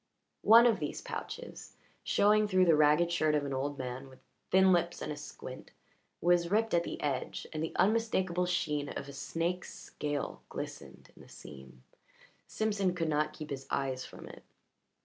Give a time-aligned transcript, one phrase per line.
[0.41, 4.17] One of these pouches, showing through the ragged shirt of an old man with
[4.49, 5.69] thin lips and a squint,
[6.21, 11.21] was ripped at the edge, and the unmistakable sheen of a snake's scale glistened in
[11.21, 11.83] the seam.
[12.47, 14.43] Simpson could not keep his eyes from it.